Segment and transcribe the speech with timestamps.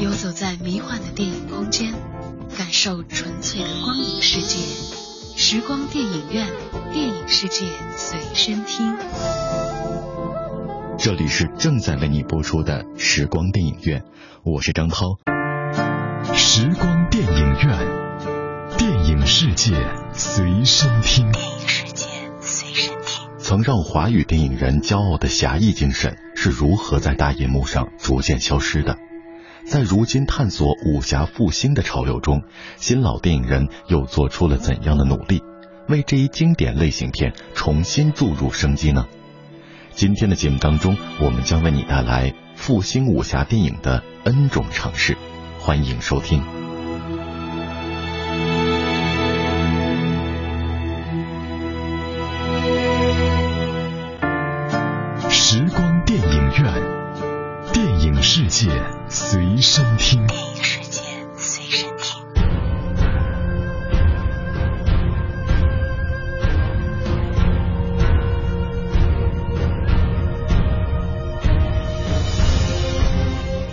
[0.00, 1.92] 游走在迷幻的电影空间，
[2.56, 4.56] 感受纯粹的光影世界。
[5.36, 6.48] 时光电影院，
[6.90, 7.66] 电影世界
[7.98, 8.96] 随身听。
[10.98, 14.02] 这里是正在为你播出的时光电影院，
[14.42, 15.18] 我是张涛。
[16.34, 19.74] 时光电影院，电影世界
[20.14, 21.30] 随身听。
[21.30, 22.06] 电影世界
[22.40, 23.28] 随身听。
[23.38, 28.96] 曾让华语电影人骄傲的侠义精神是如何在大银幕上逐渐消失的？
[29.70, 32.42] 在如今探索武侠复兴的潮流中，
[32.76, 35.44] 新老电影人又做出了怎样的努力，
[35.86, 39.06] 为这一经典类型片重新注入生机呢？
[39.92, 45.16] 今天的节目当中，我们将为你带来复兴武侠电影的 N 种尝试，
[45.60, 46.59] 欢迎收听。
[58.60, 58.68] 界
[59.08, 60.26] 随身听。
[60.26, 61.00] 电影世界
[61.34, 62.22] 随身听。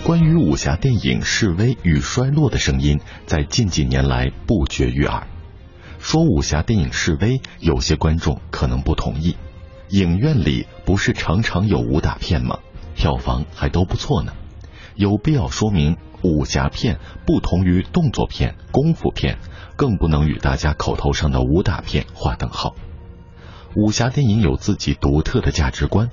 [0.06, 5.28] 关于武侠电影式微与衰落的声音，在近几年来不绝于耳。
[6.00, 9.36] 说武侠电影式微，有些观众可能不同意。
[9.90, 12.60] 影院里不是常常有武打片吗？
[12.96, 14.32] 票房还都不错呢。
[14.98, 19.38] 有必要说明，武侠片不同于动作片、功夫片，
[19.76, 22.76] 更不能与大家口头上的武打片划等号。
[23.76, 26.10] 武侠电影有自己独特的价值观。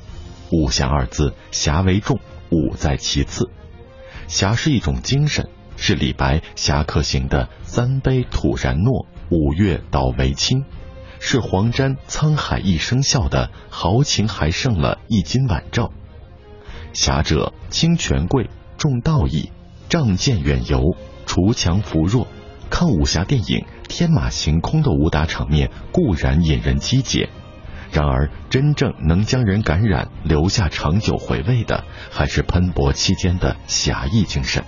[0.53, 3.51] 武侠二字，侠为重，武在其次。
[4.29, 10.67] 侠是一种精神，是李白侠客行的“三杯吐然诺，五岳倒为清”，
[11.21, 15.91] 是黄沾沧海一声笑的“豪情还剩了一襟晚照”。
[16.93, 18.51] 侠者轻权贵，
[18.85, 19.51] 重道义，
[19.89, 22.27] 仗剑远游，除强扶弱。
[22.69, 27.31] 看武侠电影，天马行空的武打场面固然引人激结。
[27.91, 34.65] 然而，真正能将人感染、留下长久回味的，还是喷薄期间的侠义精神。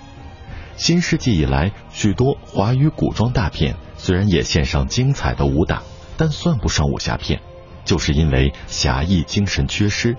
[0.77, 5.83] 新世纪以来，许多华语古装大片虽然也献上精彩的武打，
[6.17, 7.41] 但算不上武侠片，
[7.85, 10.17] 就是因为侠义精神缺失。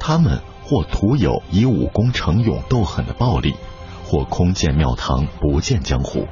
[0.00, 0.40] 他们
[0.72, 3.56] 或徒有以武功逞勇斗狠的暴力，
[4.06, 6.28] 或空见庙堂不见江湖，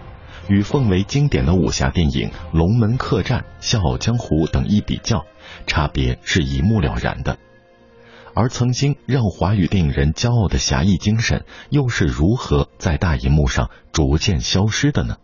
[0.49, 5.27] 与奉为经典的武侠电影《龙门客栈》《笑傲江湖》等一比较。
[5.67, 7.37] 差别是一目了然的，
[8.33, 15.17] 而曾经让华语电影人骄傲的侠义精神，又是如何在大银幕上逐渐消失的呢？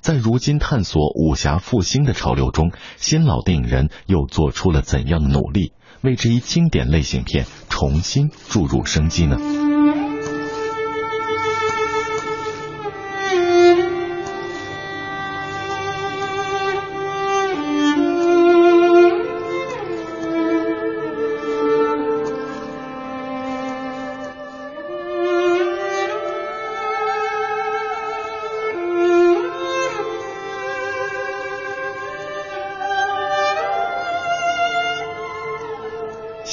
[0.00, 5.72] 在如今探索武侠复兴的潮流中，新老电影人又做出了怎样的努力，
[6.02, 9.67] 为这一经典类型片重新注入生机呢？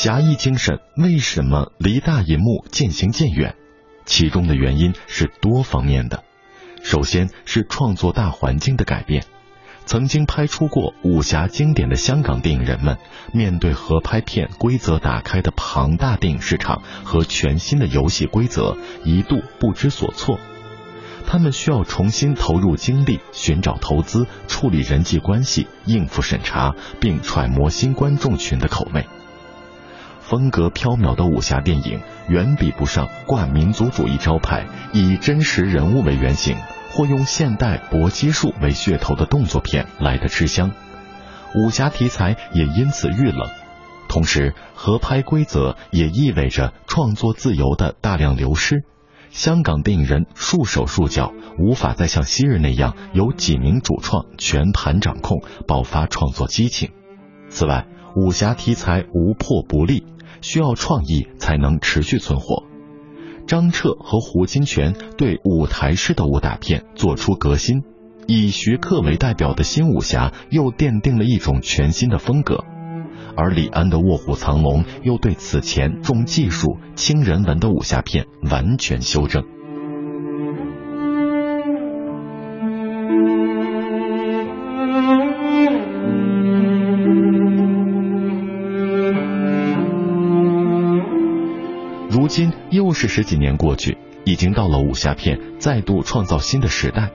[0.06, 3.56] 侠义精神为什么离大银幕渐行渐远？
[4.06, 6.24] 其中的原因是多方面的。
[6.84, 9.26] 首先是创作大环境的改变。
[9.88, 13.00] 曾经拍出过武侠经典的香港电影人们，
[13.34, 20.40] 面对合拍片规则打开的庞大电影市场和全新的游戏规则，一度不知所措。
[21.26, 29.08] 他们需要重新投入精力，寻找投资，处理人际关系，应付审查，并揣摩新观众群的口味。
[30.28, 36.58] 风格飘渺的武侠电影远比不上挂民族主义招牌、以真实人物为原型
[36.90, 40.72] 或用现代搏击术为噱头的动作片来的吃香。
[41.54, 43.48] 武侠题材也因此遇冷，
[44.10, 48.84] 同时合拍规则也意味着创作自由的大量流失。
[49.30, 56.90] 香港电影人束手束脚，无法再像昔日那样由几名主创全盘掌控，爆发创作激情。
[57.48, 57.86] 此外，
[58.16, 60.04] 武侠题材无破不立。
[60.46, 62.66] 需要创意才能持续存活。
[63.48, 67.82] 张彻和胡金铨对舞台式的武打片做出革新，
[68.28, 72.64] 以徐克为代表的新武侠又奠定了一种全新的风格，
[73.36, 79.55] 而李安的《卧虎藏龙》又对此前重技术轻人文的武侠片完全修正。
[92.86, 97.10] 又是十几年过去，已经到了武侠片再度创造新的时代。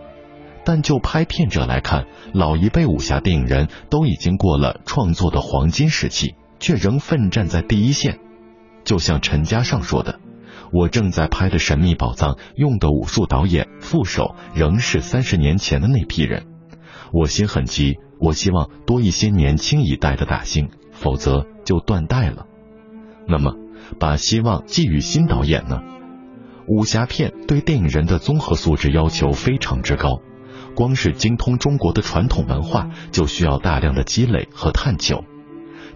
[0.64, 8.18] 但就拍片者来看，老一辈武侠电影人都已经过了创作的黄金时期，却仍奋战在第一线。
[8.82, 10.18] 就像陈嘉上说的
[10.72, 16.46] ：“我正在拍的《神秘宝藏》用的武术导演副手仍是三十年前的那批人。
[17.12, 22.46] 我心很急，我希望多一些年轻一代的大星，否则就断代了。
[23.28, 23.54] 那么，
[23.98, 25.80] 把希望寄予新导演呢？
[26.66, 30.20] 武侠片对电影人的综合素质要求非常之高。”
[30.76, 35.24] 光是精通中国的传统文化，就需要大量的积累和探究。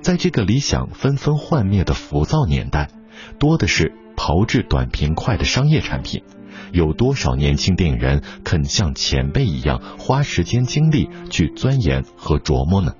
[0.01, 2.91] 在这个理想纷纷幻灭的浮躁年代，
[3.39, 6.25] 多的是炮制短平快的商业产品。
[6.73, 12.95] 有多少年轻电影人肯像前辈一样花时间精力去钻研和琢磨呢？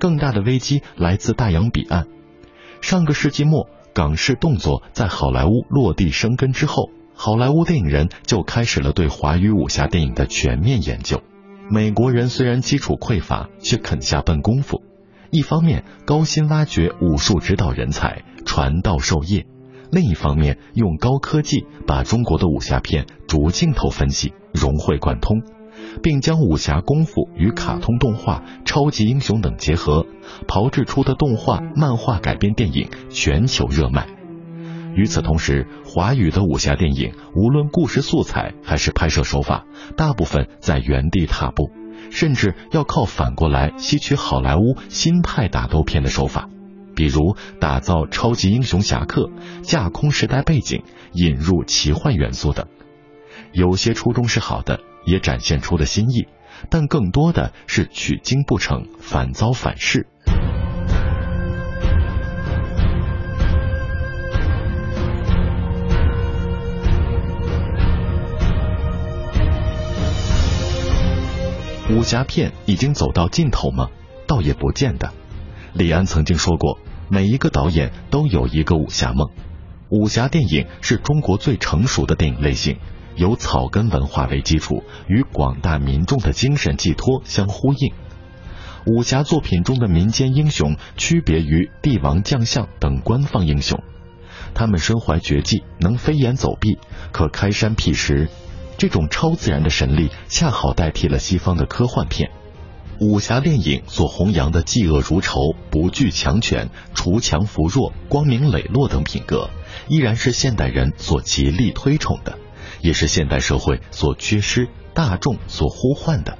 [0.00, 2.08] 更大的危机来自大洋彼岸。
[2.80, 6.90] 上个世纪末，港式动作在好莱坞落地生根之后。
[7.14, 11.20] 好莱坞电影人就开始了对华语武侠电影的全面研究。
[11.68, 14.84] 美国人虽然基础匮乏，却肯下笨功夫。
[15.32, 19.46] 一方面高薪挖掘武术指导人才，传道授业；
[19.90, 25.42] 另一方面用高科技把中国的武侠片逐镜头分析，融会贯通，
[25.98, 30.06] 并将武侠功夫与卡通动画、超级英雄等结合，
[30.46, 34.06] 炮制出的动画、漫画改编电影全球热卖。
[34.94, 39.64] 与此同时，华语的武侠电影无论故事素材还是拍摄手法，
[39.96, 41.70] 大部分在原地踏步，
[42.10, 46.48] 甚至要靠反过来吸取好莱坞新派打斗片的手法，
[46.96, 49.30] 比如打造超级英雄侠客、
[49.62, 52.66] 架空时代背景、引入奇幻元素等。
[53.52, 56.28] 有些初衷是好的，也展现出了新意，
[56.70, 60.06] 但更多的是取经不成，反遭反噬。
[71.90, 73.88] 武侠片已经走到尽头吗？
[74.26, 75.10] 倒也不见得。
[75.72, 76.78] 李安曾经说过，
[77.08, 79.30] 每一个导演都有一个武侠梦。
[79.88, 82.76] 武侠电影是中国最成熟的电影类型，
[83.18, 87.92] 由草根文化为基础，与广大民众的精神寄托相呼应。
[88.86, 93.82] 武侠作品中的民间英雄区别于帝王将相等官方英雄，
[94.54, 96.78] 他们身怀绝技，能飞檐走壁，
[97.12, 98.28] 可开山辟石。
[98.78, 102.30] 这种超自然的神力，恰好代替了西方的科幻片。
[103.00, 105.34] 武侠电影所弘扬的嫉恶如仇、
[105.70, 109.50] 不惧强权、锄强扶弱、光明磊落等品格，
[109.88, 112.38] 依然是现代人所极力推崇的，
[112.80, 116.38] 也是现代社会所缺失、大众所呼唤的。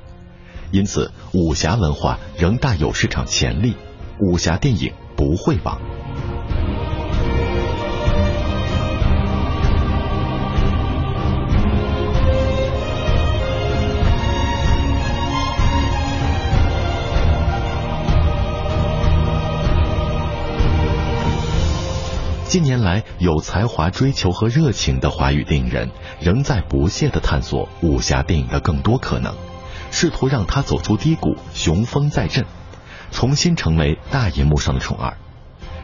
[0.71, 3.75] 因此，武侠文化仍大有市场潜力，
[4.21, 5.81] 武侠电影不会亡。
[22.49, 29.35] 近年来，有才华、追求和热情的华语电影人仍在不懈地探索武侠电影的更多可能，
[29.91, 32.47] 试图让他走出低谷，雄风再振，
[33.11, 35.19] 重新成为大银幕上的宠儿。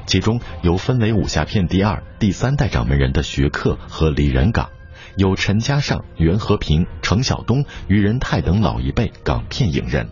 [0.07, 4.71] 其中有分为武侠片第二、第三代掌门人的徐克和李仁港，
[5.17, 10.09] 有陈嘉上、袁和平、程晓东、于仁泰等老一辈港片影人，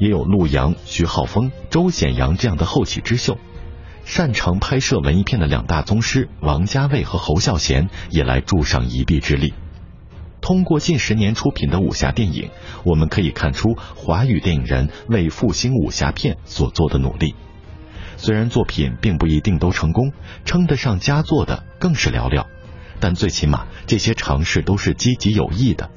[0.00, 3.38] 也有陆阳、徐浩峰、周显阳这样的后起之秀。
[4.06, 9.52] 擅长拍摄文艺片的两大宗师王家卫和侯孝贤也来助上一臂之力。
[10.40, 12.50] 通过近十年出品的武侠电影，
[12.84, 17.34] 我们可以看出华语电影人为复兴武侠片所做的努力。
[18.16, 20.12] 虽然作品并不一定都成功，
[20.44, 22.46] 称得上佳作的更是寥寥，
[23.00, 25.90] 但最起码这些尝试都是积极有益的。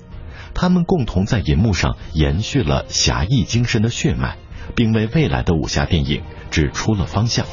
[0.55, 4.35] 他们共同在银幕上延续了侠义精神的血脉，
[4.75, 7.45] 并为未来的武侠电影指出了方向。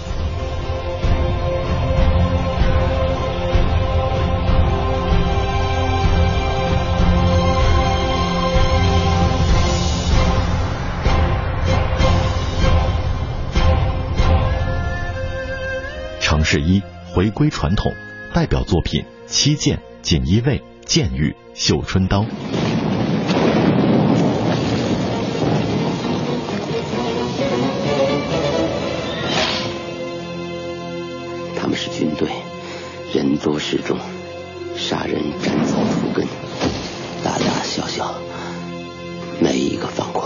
[17.37, 17.93] 归传统，
[18.33, 22.23] 代表作品《七剑》《锦衣卫》《剑雨》《绣春刀》。
[31.59, 32.31] 他们是军队，
[33.13, 33.99] 人多势众，
[34.75, 36.27] 杀人斩草除根，
[37.23, 38.15] 大大小小，
[39.41, 40.26] 没一个放过。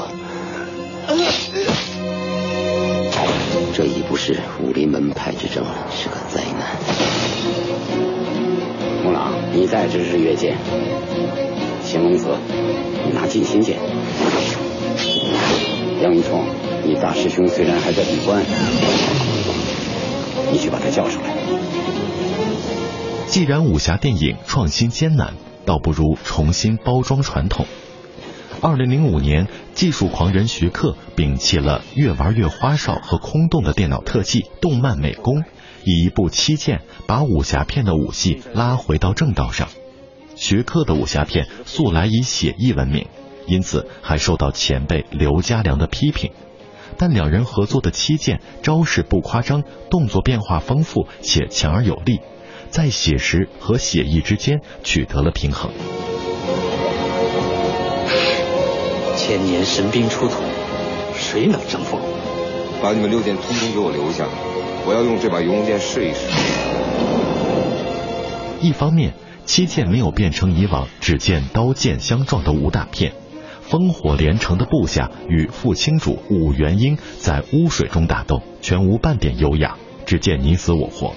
[3.81, 6.77] 这已不是武林门派之争了，是个灾难。
[9.03, 10.59] 孟朗，你在这是越剑，
[11.83, 12.29] 乾隆子，
[13.07, 13.79] 你拿近心剑。
[16.03, 16.45] 杨一冲，
[16.85, 18.45] 你大师兄虽然还在闭关，
[20.53, 21.35] 你去把他叫上来。
[23.29, 25.33] 既然武侠电影创新艰难，
[25.65, 27.65] 倒不如重新包装传统。
[28.63, 35.45] 二零零五年，技术狂人徐克摒弃了越玩越花哨和空洞的电脑特技、动漫美工，
[35.85, 39.69] 以一部《七剑》把武侠片的武戏拉回到正道上。
[40.37, 43.07] 徐克的武侠片素来以写意闻名，
[43.47, 46.33] 因此还受到前辈刘家良的批评。
[46.99, 52.21] 但两人合作的《七剑》，招式不夸张，动作变化丰富且强而有力，
[52.69, 55.71] 在写实和写意之间取得了平衡。
[59.31, 60.43] 千年神兵出土，
[61.15, 61.97] 谁能征服？
[62.83, 64.27] 把你们六剑通通给我留下，
[64.85, 66.27] 我要用这把游龙剑试一试。
[68.61, 73.13] 一方面，七剑没有变成以往只见刀剑相撞的武打片，
[73.71, 81.15] 烽火连城的部下与副清主武元英在污水中打斗，全无半点优雅，只见你死我活。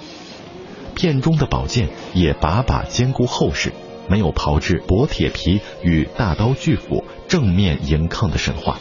[0.94, 3.74] 片中的宝剑也把把兼顾后世。
[4.08, 8.80] 没有炮制薄铁皮与大刀巨斧正面迎抗的神话，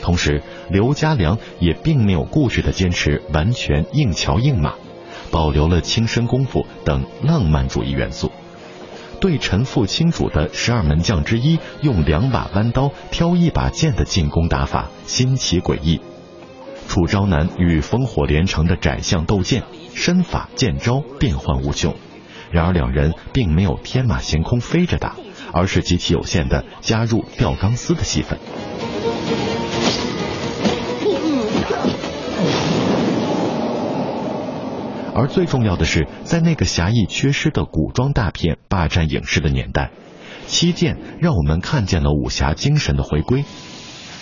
[0.00, 4.74] 同时刘家良也并没有固执的坚持完全硬桥硬马，
[5.30, 8.30] 保留了轻身功夫等浪漫主义元素。
[9.20, 16.00] 对陈父清主的十二门将之一用两把弯刀挑一把剑的进攻打法新奇诡异，
[16.88, 19.62] 楚昭南与烽火连城的窄巷斗剑，
[19.94, 21.94] 身法剑招变幻无穷。
[22.52, 25.16] 然而两人并没有天马行空飞着打，
[25.52, 28.38] 而是极其有限的加入吊钢丝的戏份。
[35.14, 39.90] 而最重要的是，在那个侠义缺失的古装大片霸占影视的年代，
[40.46, 43.44] 七剑让我们看见了武侠精神的回归。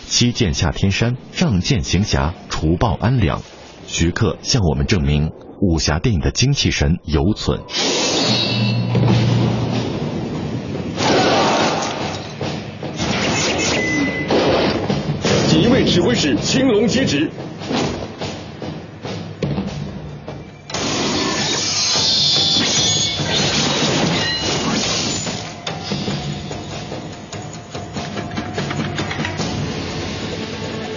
[0.06, 3.40] 七剑下天山，仗剑行侠，除暴安良。
[3.86, 7.60] 徐克向我们证明，武侠电影的精气神犹存。
[15.48, 17.30] 锦衣卫指挥使青龙接旨。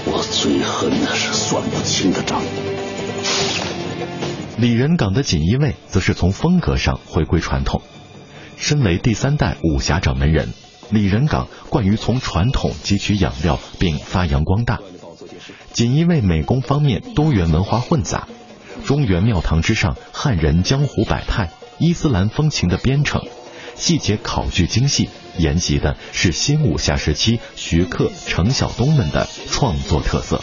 [0.05, 2.72] 我最恨的是算不清的账。
[4.63, 7.81] 李仁港的锦衣卫则是从风格上回归传统。
[8.55, 10.53] 身为第三代武侠掌门人，
[10.89, 14.79] 李仁港惯于从传统汲取养料并发扬光大。
[15.73, 18.29] 锦衣卫美工方面多元文化混杂，
[18.85, 23.21] 中原庙堂之上汉人江湖百态，伊斯兰风情的编程，
[23.75, 30.41] 细节考据精细，沿袭的是新武侠时期徐克、程晓东们的创作特色，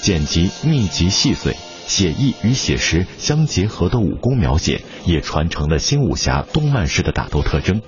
[0.00, 1.56] 剪辑密集细碎。
[1.86, 7.82] 写意与写实相结合的武功描写，也传承了新武侠动漫式的打斗特征。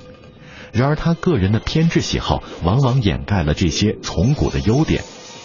[0.72, 5.04] 然而，他个人的偏执喜好往往掩盖了这些崇古的优点，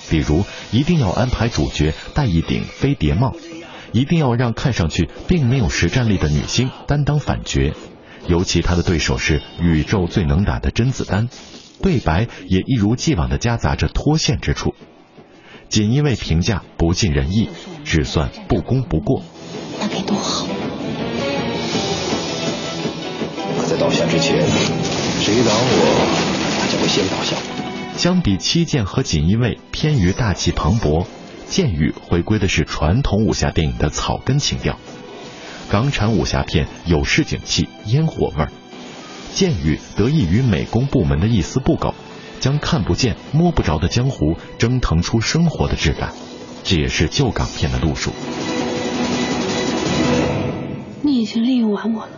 [0.09, 3.35] 比如一定要安排主角戴一顶飞碟帽，
[3.91, 7.73] 一定要让看上去并没有实战力的女星担当反角，
[8.27, 11.29] 尤其他的对手是宇宙最能打的甄子丹，
[11.83, 14.73] 对白也一如既往的夹杂着脱线之处。
[15.69, 17.47] 锦衣卫评价不尽人意，
[17.85, 19.21] 只算不功不过。
[19.79, 20.47] 那该多好！
[23.67, 24.41] 在倒下之前，
[25.21, 27.37] 谁挡我，他就会先倒下。
[27.95, 31.05] 相比七剑和锦衣卫偏于大气磅礴，
[31.47, 34.79] 剑雨回归的是传统武侠电影的草根情调。
[35.69, 38.51] 港产武侠片有市井气、烟火味儿，
[39.35, 41.93] 剑雨得益于美工部门的一丝不苟。
[42.39, 46.13] 将看不见、摸不着的江湖蒸腾出生活的质感，
[46.63, 48.11] 这也是旧港片的路数。
[51.01, 52.11] 你已经利用完我了。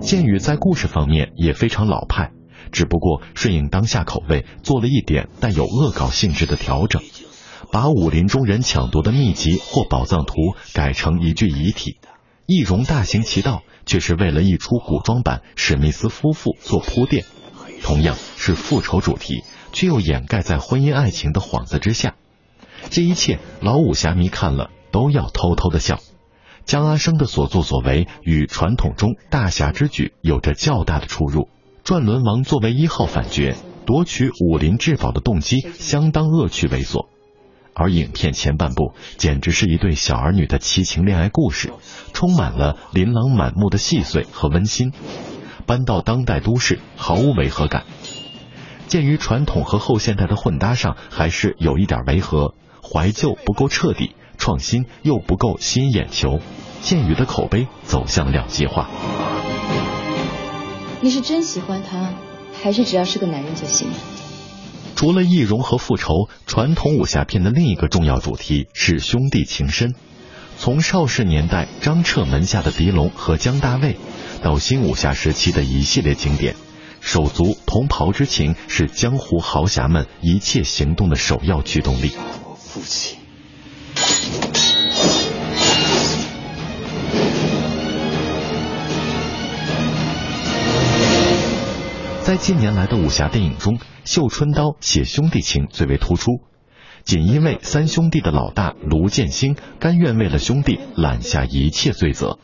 [0.00, 2.32] 剑雨在故事方面也非常老派，
[2.72, 7.00] 只不过顺应当下口味，做了一点带有恶搞性质的调整，
[7.70, 10.34] 把武林中人抢夺的秘籍或宝藏图
[10.74, 11.98] 改成一具遗体。
[12.50, 17.24] 易容大行其道，却是为了一出古装版史密斯夫妇做铺垫。
[17.80, 22.16] 同样是复仇主题，却又掩盖在婚姻爱情的幌子之下。
[22.90, 26.00] 这一切，老武侠迷看了都要偷偷的笑。
[26.64, 31.48] 江阿生的所作所为与传统中大侠之举有着较大的出入。
[31.84, 33.54] 转轮王作为一号反角，
[33.86, 37.06] 夺取武林至宝的动机相当恶趣猥琐。
[37.74, 41.72] 而影片前半部简直是一对小儿女的奇情恋爱故事，
[42.12, 44.92] 充满了琳琅满目的细碎和温馨。
[45.66, 47.84] 搬到当代都市，毫无违和感。
[48.88, 56.40] 鉴于传统和后现代的混搭上还是有一点违和，怀旧不够彻底，创新又不够吸引眼球，
[56.80, 58.90] 剑宇的口碑走向两极化。
[61.00, 62.14] 你是真喜欢他，
[62.62, 63.88] 还是只要是个男人就行？
[65.00, 69.94] 除了易容和复仇，传统武侠片的另一个重要主题是兄弟情深。
[70.58, 73.96] 从邵氏年代张彻门下的狄龙和江大卫，
[74.42, 76.54] 到新武侠时期的一系列经典，
[77.00, 82.12] 手足同袍之情是江湖豪侠们一切行动的首要驱动力。
[82.58, 83.16] 父亲。
[92.22, 93.74] 在近年来的武侠电影中，
[94.10, 96.40] 《绣春刀》写兄弟情最为突出。
[97.04, 102.40] 仅因为三兄弟的老大卢剑兴甘愿为了兄弟揽下一切罪责，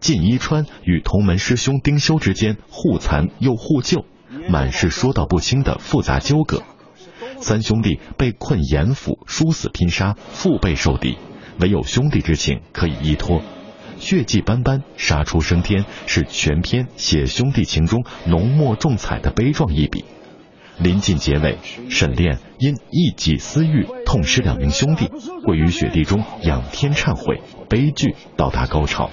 [0.00, 4.04] 靳一川与同门师兄丁修之间互残又互救，
[4.48, 6.64] 满是说道不清的复杂纠葛。
[7.38, 11.18] 三兄弟被困严府，殊死拼杀，腹背受敌，
[11.60, 13.42] 唯有兄弟之情可以依托。
[14.00, 20.04] 血迹斑斑，杀出升天，是全篇写兄弟情中浓墨重彩的悲壮一笔。
[20.78, 25.10] 临近结尾，沈炼因一己私欲痛失两名兄弟，
[25.44, 29.10] 跪于雪地中仰天忏悔，悲剧到达高潮。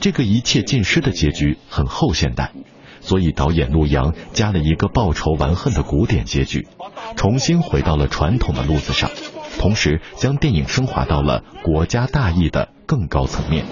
[0.00, 2.52] 这个一切尽失的结局很后现代，
[3.00, 6.68] 所以导演陆阳加了一个报仇完恨的古典结局，
[7.16, 9.10] 重新回到了传统的路子上，
[9.58, 13.64] 同时将电影升华到了国家大义的更高层面。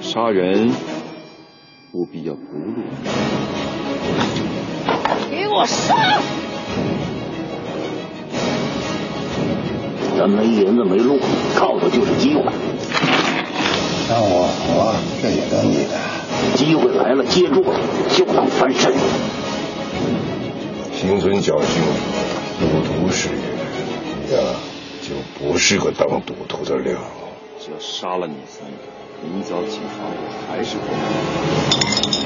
[0.00, 0.70] 杀人
[1.92, 2.84] 务必要不露。
[5.56, 6.20] 给我杀！
[10.18, 11.18] 咱没银子没路，
[11.54, 12.42] 靠的就是机会。
[14.08, 15.96] 让我活，这也得你的。
[16.54, 17.80] 机会来了，接住了，
[18.14, 18.92] 就能翻身。
[20.94, 21.82] 心存侥幸，
[22.60, 23.38] 赌徒是人，
[24.36, 24.38] 呀，
[25.00, 26.98] 就不是个当赌徒的料。
[27.58, 28.76] 只要杀了你三个，
[29.22, 30.16] 明早起床我
[30.50, 30.84] 还是活。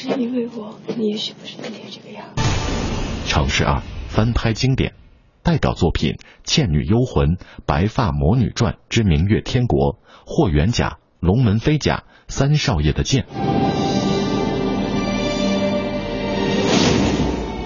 [0.00, 2.24] 是因为我，你也许不是今天这个样。
[3.26, 4.94] 尝试二翻拍经典
[5.42, 7.28] 代表作品《倩女幽魂》
[7.66, 10.88] 《白发魔女传之明月天国》《霍元甲》
[11.20, 11.96] 《龙门飞甲》
[12.28, 13.24] 《三少爷的剑》。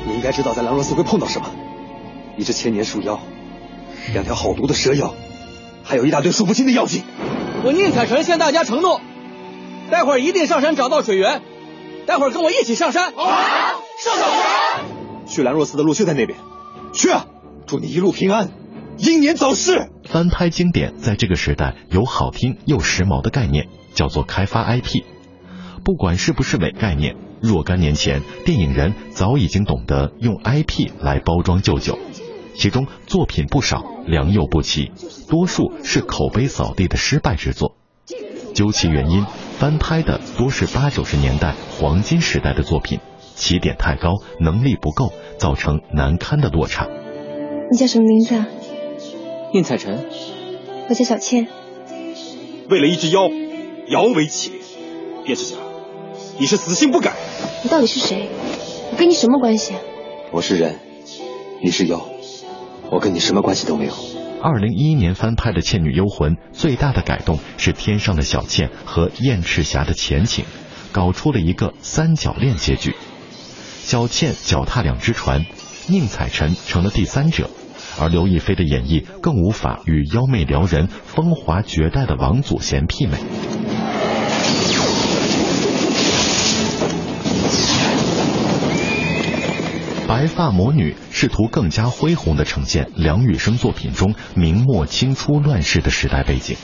[0.09, 1.47] 你应该知道在兰若寺会碰到什么：
[2.37, 3.21] 一只千年树妖，
[4.13, 5.15] 两条好毒的蛇妖，
[5.85, 7.05] 还有一大堆数不清的妖精。
[7.63, 9.01] 我宁采臣向大家承诺，
[9.89, 11.41] 待会儿一定上山找到水源。
[12.07, 13.13] 待会儿跟我一起上山。
[13.15, 13.25] 好，
[13.99, 14.85] 上小山。
[15.27, 16.39] 去兰若寺的路就在那边，
[16.93, 17.27] 去啊！
[17.67, 18.51] 祝你一路平安，
[18.99, 19.89] 英年早逝。
[20.05, 25.03] 翻拍经典在这个时代有好听又时髦的概念，叫做开发 IP。
[25.83, 31.99] 不管是不是伪概念，若干年前电影人早已经懂得用 IP 来包装旧酒，
[32.55, 34.93] 其中作品不少，良莠不齐，
[35.29, 37.77] 多数是口碑扫地的失败之作。
[38.55, 39.27] 究其原因，
[39.59, 43.01] 翻拍的多是八九十年代黄金时代的作品，
[43.35, 46.89] 起点太高，能力不够，造成难堪的落差。
[47.71, 48.47] 你叫什么名字啊？
[49.53, 50.07] 宁采臣。
[50.89, 51.49] 我叫小倩。
[52.69, 53.29] 为了一只妖，
[53.89, 55.57] 摇尾乞怜，叶知甲，
[56.39, 57.15] 你是死性不改。
[57.63, 58.29] 你到底是谁？
[58.93, 59.81] 我跟你什么关系啊？
[60.31, 60.79] 我是人，
[61.63, 62.05] 你是妖，
[62.91, 63.93] 我跟你什么关系都没有。
[64.45, 70.45] 二零一一年翻拍的《倩女幽魂》最大的改动是天上的小倩和燕赤霞的前情，
[70.93, 72.95] 搞出了一个三角恋结局。
[73.81, 75.47] 小倩脚踏两只船，
[75.89, 77.49] 宁采臣成了第三者，
[77.99, 83.17] 而刘亦菲的演绎更无法与妖媚撩人、风华绝代的王祖贤媲美。
[90.07, 96.57] 白发魔女试图更加恢宏地呈现梁羽生作品中明末清初乱世的时代背景，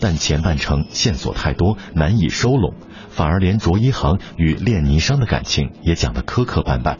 [0.00, 2.74] 但前半程线索太多，难以收拢，
[3.08, 6.96] 反而连卓一航与练霓裳的感情也讲得磕磕绊绊，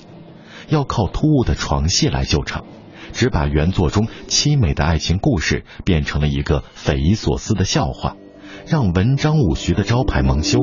[0.69, 2.65] 要靠突兀的床戏来救场，
[3.13, 8.15] 只把原作中凄美的爱情故事变成了一个匪夷所思的笑话，
[8.69, 10.61] 让文章武学的招牌蒙羞。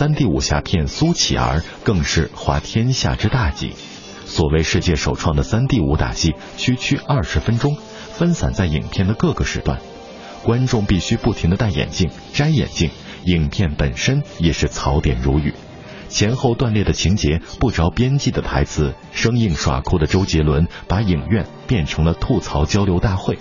[0.00, 3.74] 三 D 武侠片《苏乞儿》更是滑天下之大稽。
[4.24, 7.76] 所谓世界首创的三 D 武打戏，区区二十分钟，
[8.14, 9.78] 分散在影片的各个时段，
[10.42, 12.88] 观众必须不停的戴眼镜、摘眼镜，
[13.26, 15.52] 影片本身也是槽点如雨。
[16.08, 23.38] 前后断裂的情节，不着边际的台词，生硬耍酷的周杰伦，把影院变成了吐槽交流大会。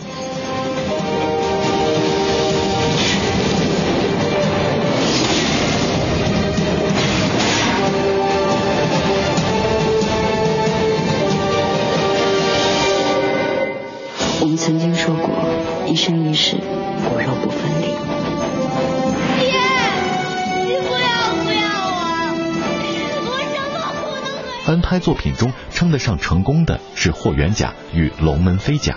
[24.90, 28.94] 拍作品中称得上成功的是《霍元甲》与《龙门飞甲》，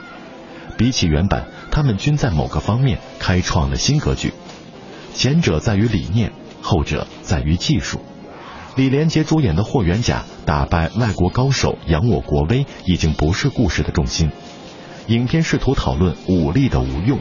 [0.79, 4.33] 比起原版，他们均在某个方面开创了新格局。
[5.13, 8.01] 前者在于理念，后者在于技术。
[8.75, 14.31] 李连杰主演的《霍元甲》打败外国高手，扬我国威，已经不是故事的重心。
[15.09, 17.21] 影片试图讨论武力的无用，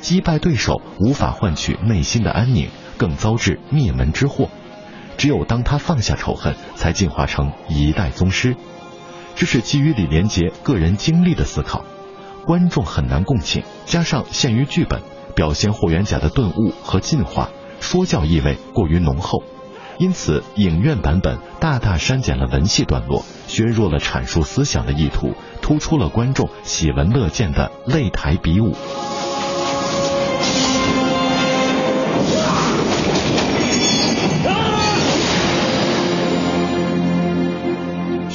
[0.00, 4.48] 击败对手无法换取内心的安宁，更遭致灭门之祸。
[5.16, 8.56] 只有当他放下仇恨，才进化成一代宗师。
[9.34, 11.84] 这是基于李连杰个人经历的思考，
[12.44, 13.62] 观众很难共情。
[13.86, 15.00] 加上限于剧本，
[15.34, 19.42] 表现霍元甲的顿悟和进化，说教意味过于浓厚，
[19.98, 28.76] 因此影院版本大大删减了文戏段落，削弱了阐述思想的意图，突出了观众喜闻乐见的擂台比武。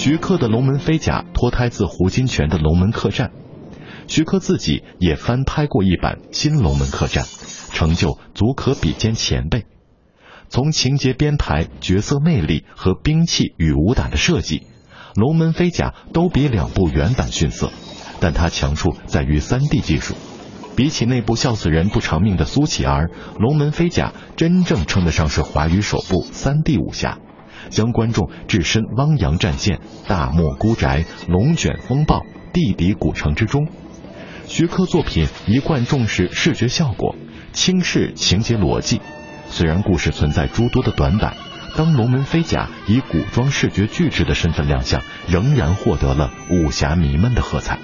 [0.07, 3.27] 徐克的《龙门飞甲》脱胎自胡金铨的《龙门客栈》，
[4.07, 7.25] 徐克自己也翻拍过一版《新龙门客栈》，
[7.75, 9.65] 成就足可比肩前辈。
[10.47, 14.59] 从情节编排、角色魅力和兵器与武打的设计，
[15.15, 17.69] 《龙门飞甲》都比两部原版逊色，
[18.21, 20.15] 但它强处在于 3D 技术。
[20.77, 23.07] 比起那部笑死人不偿命的《苏乞儿》，
[23.39, 27.19] 《龙门飞甲》真正称得上是华语首部 3D 武侠。
[27.69, 32.21] 将观众置身汪洋战舰、大漠孤宅、龙卷风暴、
[32.53, 33.67] 地底古城之中。
[34.47, 37.15] 徐克作品一贯重视视觉效果，
[37.51, 39.01] 轻视情节逻辑。
[39.49, 41.35] 虽然故事存在诸多的短板，
[41.75, 47.79] 当龙门飞甲以古装视觉巨制的身份亮相，仍然获得了武侠迷们的喝彩。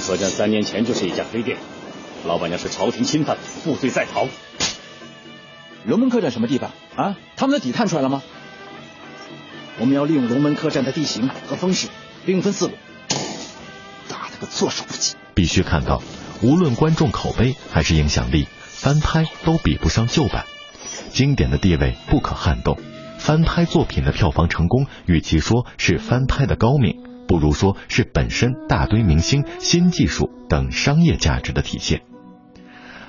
[0.00, 1.58] 客栈三年前就是一家黑店，
[2.26, 4.28] 老板娘是朝廷钦犯，负罪在逃。
[5.84, 7.16] 龙门客栈什么地方啊？
[7.36, 8.22] 他们的底探出来了吗？
[9.78, 11.88] 我们要利用龙门客栈的地形和风势，
[12.24, 12.72] 兵分四路，
[14.08, 15.14] 打他个措手不及。
[15.34, 16.02] 必须看到，
[16.42, 20.46] 无论观众口碑还是影响力，翻拍都比不上旧版。
[21.12, 22.78] 经典的地位不可撼动，
[23.18, 27.05] 翻拍作品的票房成功，与其说是翻拍的高明。
[27.28, 32.02] 不如说是本身大堆明星、新技术等商业价值的体现，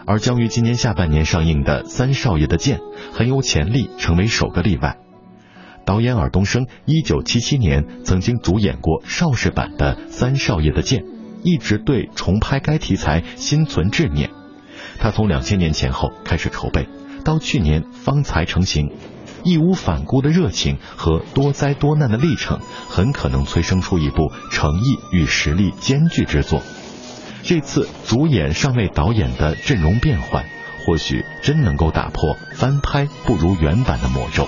[0.05, 2.79] 而将于今年下半年上映的《三少爷的剑》
[3.11, 4.97] 很有潜力成为首个例外。
[5.85, 10.99] 导演尔冬升一九七七年曾经主演过邵氏版的《三少爷的剑》，
[11.43, 14.29] 一直对重拍该题材心存执念。
[14.99, 16.89] 他从两千年前后开始筹备，
[17.23, 18.91] 到去年方才成型。
[19.47, 26.61] 义无反顾的热情和多灾多难的历程，很可能催生出一部诚意与实力兼具之作。
[27.43, 30.45] 这次主演尚未导演的阵容变换，
[30.85, 34.47] 或许真能够打破翻拍不如原版的魔咒。